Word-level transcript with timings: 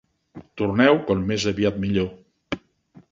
Torneu 0.61 0.97
com 1.09 1.21
més 1.31 1.45
aviat 1.53 1.77
millor. 1.87 2.61